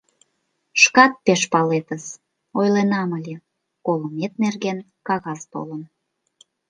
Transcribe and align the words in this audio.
Шкат 0.81 1.13
пеш 1.25 1.41
палетыс, 1.51 2.05
ойленам 2.59 3.09
ыле: 3.19 3.35
колымет 3.85 4.33
нерген 4.43 4.77
кагаз 5.07 5.41
толын. 5.51 5.81